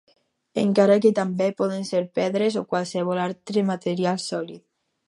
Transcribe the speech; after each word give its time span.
Encara 0.61 0.95
que 1.03 1.11
també 1.19 1.49
poden 1.61 1.85
ser 1.91 2.01
pedres 2.21 2.59
o 2.63 2.67
qualsevol 2.73 3.25
altre 3.29 3.69
material 3.71 4.23
sòlid. 4.29 4.69